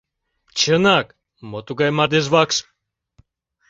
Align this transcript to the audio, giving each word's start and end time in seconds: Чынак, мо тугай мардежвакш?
Чынак, 0.59 1.07
мо 1.49 1.59
тугай 1.67 1.91
мардежвакш? 1.97 2.57